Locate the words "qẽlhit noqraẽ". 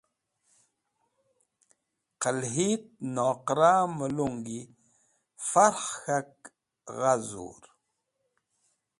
2.21-3.81